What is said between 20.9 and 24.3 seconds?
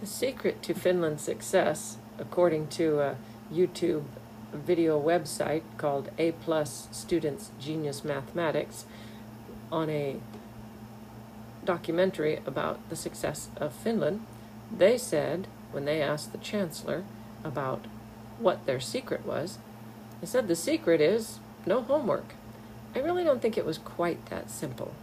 is no homework. I really don't think it was quite